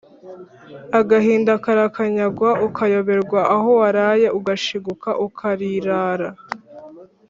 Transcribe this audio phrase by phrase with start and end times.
[0.99, 6.29] agahinda karakanyagwa, ukayoberwa aho waraye ugashiguka ukalirara